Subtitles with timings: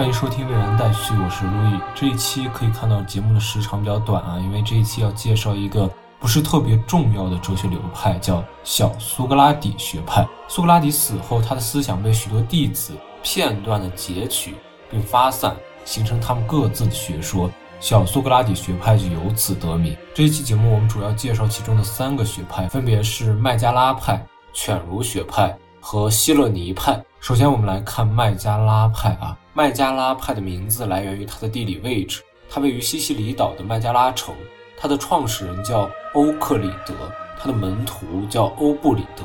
[0.00, 1.78] 欢迎收听《未然待续》，我是路易。
[1.94, 5.86] 这一期可以看到节目的时长比较短啊，因为这一期要介绍一个
[6.18, 10.26] 不是特别重要的哲学流派，叫小苏格拉底学派。
[10.48, 14.54] 苏格拉底死后，他的思想被许多弟子片段的截取
[14.90, 19.94] 并发散，形成他们各自的学说，小苏格拉底学派就由此得名。
[20.14, 27.02] 这一期节目我们主要介绍其中的三个学派，分别是麦加拉派、犬儒学派和希勒尼派。
[27.20, 29.36] 首先，我们来看麦加拉派啊。
[29.52, 34.34] 麦加拉派的名字来源于它的地理位置，它位于西西里岛的麦加拉城。
[34.78, 36.94] 它的创始人叫欧克里德，
[37.38, 39.22] 他的门徒叫欧布里德，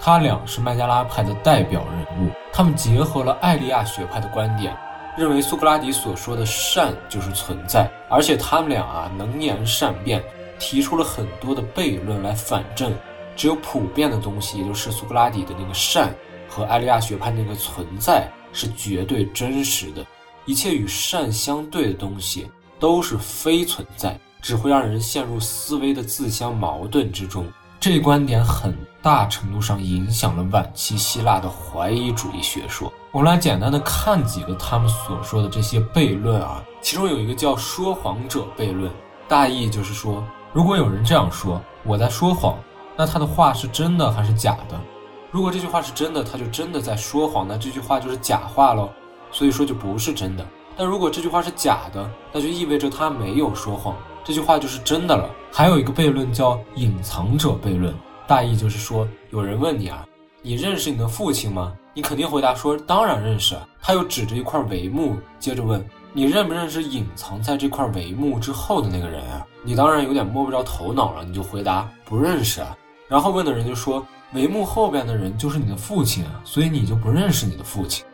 [0.00, 2.30] 他俩是麦加拉派的代表人物。
[2.50, 4.74] 他们结合了艾利亚学派的观点，
[5.14, 10.24] 认为苏格拉底所说的善就是存在，而且他们俩啊能言善辩，
[10.58, 12.90] 提出了很多的悖论来反证，
[13.36, 16.12] 只有普遍的东西，也就是苏格拉底的那个善
[16.48, 18.28] 和艾利亚学派那个存在。
[18.52, 20.02] 是绝对真实的，
[20.46, 27.46] 一切与善相对的东西都是非存在，只会让人陷入思维的自相矛盾之中。
[27.78, 32.90] 这一观点很大程度上影响了晚期希腊的怀疑主义学说。
[33.12, 38.90] 我们来简单的看几个他们所说的这些悖论啊，其中有一个叫说谎者悖论，
[39.28, 40.24] 大意就是说，
[40.54, 42.58] 如果有人这样说我在说谎，
[42.96, 44.80] 那他的话是真的还是假的？
[45.30, 48.88] 如果这句话是真的，他就真的在说谎，那这句话就是假话喽，
[49.30, 50.46] 所以说就不是真的。
[50.76, 55.28] 但如果这句话是假的，那就意味着他没有说谎，这句话就是真的了。
[55.52, 57.94] 还有一个悖论叫隐藏者悖论，
[58.26, 60.06] 大意就是说，有人问你啊，
[60.40, 61.72] 你认识你的父亲吗？
[61.92, 63.56] 你肯定回答说当然认识。
[63.80, 69.46] 他又指着一块帷幕，接着问你认不认识隐藏在这块帷幕之后的那个人啊？
[69.62, 72.76] 你当然有点摸不着头脑了，你就回答不认识啊。
[73.08, 74.06] 然后问的人就说。
[74.34, 78.04] 帷幕后边的人就是你的父亲啊，所以你就不认识你的父亲。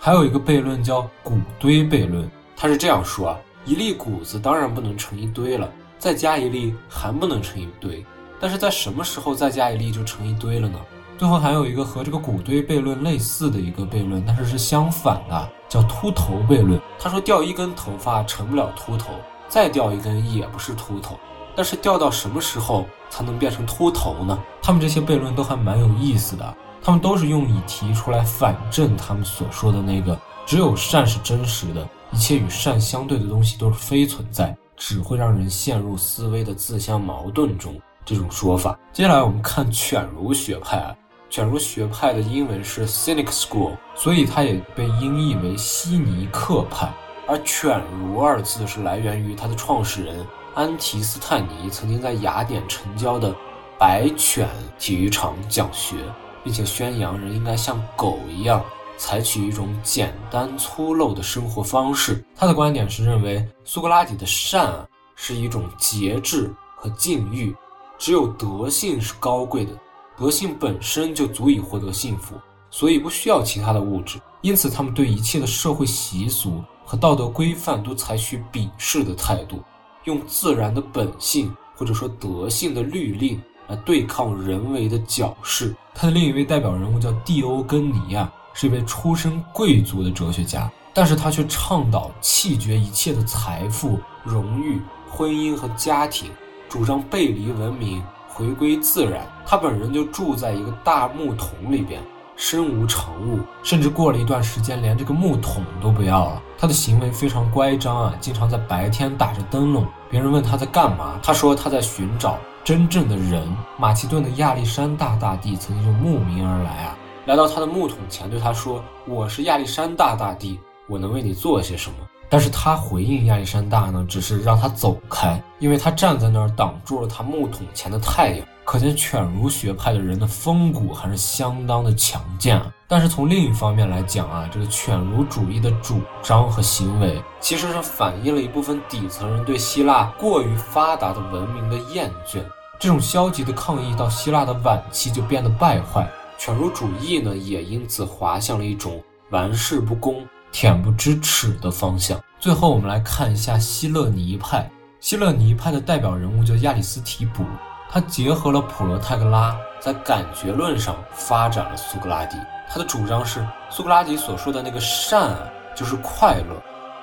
[0.00, 8.04] 还有一个悖论叫谷堆悖论，他是这样说啊：一粒谷子当然不能成一堆了，再加一粒还不能成一堆，
[8.40, 10.78] 但是在什么时候再加一粒就成一堆了呢？
[11.16, 16.80] 最后还有一个和这个谷堆悖论类似的一个悖论，但是是相反的，叫秃头悖论。
[16.98, 19.14] 他说掉一根头发成不了秃头，
[19.48, 21.16] 再掉一根也不是秃头。
[21.56, 24.38] 但是掉到什么时候才能变成秃头呢？
[24.62, 38.78] 他们这些悖论都还蛮有意思的，他们都是用以提出来反证他们所说的那个只有善是真实的，一切与善相对的东西都是非存在，只会让人陷入思维的自相矛盾中这种说法。
[38.92, 40.94] 接下来我们看犬儒学派啊，
[41.28, 46.92] 犬儒学派的英文是 Cynic School，所以它也被音译为希尼克派。
[47.28, 50.26] 而犬儒二字是来源于它的创始人。
[50.60, 53.34] 安提斯泰尼曾经在雅典城郊的
[53.78, 54.46] 白犬
[54.78, 55.96] 体育场讲学，
[56.44, 58.62] 并且宣扬人应该像狗一样
[58.98, 62.22] 采取一种简单粗陋的生活方式。
[62.36, 67.56] 他的观点是认为苏格拉底的善啊是一种节制和禁欲，
[67.96, 69.72] 只有德性是高贵的，
[70.14, 72.34] 德性本身就足以获得幸福，
[72.70, 74.20] 所以不需要其他的物质。
[74.42, 79.62] 因此，他们对一切的社会习俗和道德规范都采取鄙视的态度。
[80.04, 85.74] 用自然的本性或者说德性的律令来对抗人为的矫饰。
[85.94, 94.80] 他的另一位代表人物叫蒂欧根尼亚，是一位出身贵族的哲学家，但是他却倡导弃绝一切的财富、荣誉、
[95.10, 96.30] 婚姻和家庭，
[96.68, 99.26] 主张背离文明，回归自然。
[99.44, 102.02] 他本人就住在一个大木桶里边。
[102.36, 106.42] 身无长物，甚至过了一段时间，连这个木桶都不要了。
[106.60, 109.86] 他的行为非常乖张啊，经常在白天打着灯笼。
[110.10, 113.48] 别人问他在干嘛，他说他在寻找真正的人。
[113.78, 121.96] 马其顿的亚历山大大帝曾经就慕名而来啊，来到他的木桶前，对他说：“我是亚历山大大帝，我能为你做些什么？”
[122.30, 128.46] 但是他回应亚历山大呢，只是让他走开，因为他站在那儿挡住了他木桶前的太阳。
[128.64, 132.62] 可见犬儒学派的人的风骨还是相当的强健。
[132.86, 142.38] 但是从另一方面来讲啊，这个犬儒主义的主张和行为，其实是反映了一部分底层人对希腊过于发达的文明的厌倦。
[142.78, 150.24] 这种消极的抗议到希腊的晚期就变得败坏，犬儒主义呢也因此滑向了一种玩世不恭。
[150.52, 152.20] 恬不知耻的方向。
[152.38, 154.70] 最后，我们来看一下希勒尼派。
[154.98, 157.44] 希勒尼派的代表人物叫亚里斯提卜，
[157.90, 162.36] 他结合了普罗泰戈拉，在感觉论上发展了苏格拉底。
[162.68, 165.40] 他的主张是，苏格拉底所说的那个善啊，
[165.74, 166.54] 就是快乐；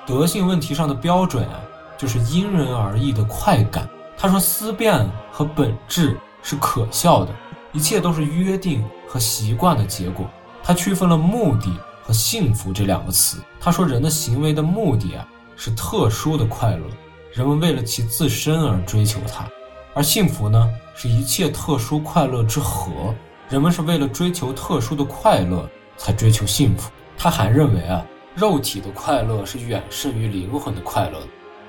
[0.06, 1.60] 德性问题上的标准啊，
[1.96, 3.88] 就是因人而异的快感。
[4.16, 7.32] 他说，思辨和本质是可笑的，
[7.72, 10.24] 一切都是约定和习惯的结果。
[10.62, 11.72] 他区分了目的。
[12.08, 13.36] 和幸福这两个词。
[13.60, 16.86] 他说，人的行为的目的啊是特殊的快乐，
[17.34, 19.44] 人们为了其自身而追求它；
[19.92, 23.14] 而幸福呢，是一切特殊快乐之和，
[23.50, 25.68] 人们是为了追求特殊的快乐
[25.98, 26.90] 才追求幸福。
[27.18, 28.02] 他还认为啊，
[28.34, 31.18] 肉体的快乐是远胜于灵魂的快乐，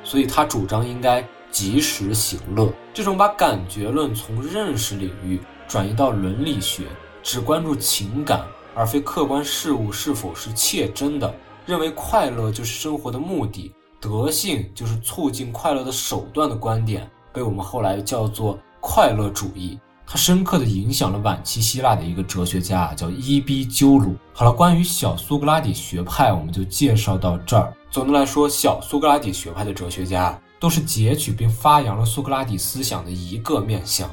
[0.05, 1.21] 所以他主张应该
[1.51, 2.71] 及时行乐。
[2.93, 6.83] 这种把感觉论从认识领域转移到伦理学，
[7.21, 8.45] 只关注情感
[8.79, 11.35] 而非客观事物是否是切真的，
[11.65, 19.77] 认为快乐就是生活的目的，德性就是促进快乐的手段的观点，被我们后来叫做快乐主义。
[20.07, 24.15] 它深刻地影响了晚期希腊的一个哲学家，叫伊壁鸠鲁。
[24.33, 27.73] 好了，关于小苏格拉底学派，我们就介绍到这儿。
[27.91, 34.09] 总的来说，小苏格拉底学派的哲学家都是截取并发扬了苏格拉底思想的一个面向。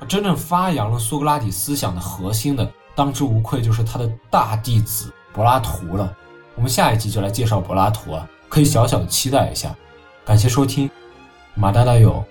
[0.00, 6.14] 而真正发扬了苏格拉底思想的核心的，当之无愧就是他的大弟子柏拉图了。
[6.54, 9.74] 我们下一集就来介绍柏拉图啊，可以小小的期待一下。
[10.24, 10.90] 感谢收听，
[11.54, 12.24] 马大大有。